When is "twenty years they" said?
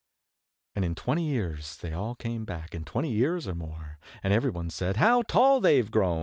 0.95-1.93